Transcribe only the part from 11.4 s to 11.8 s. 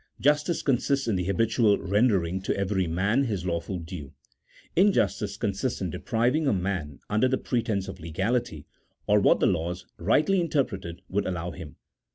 him.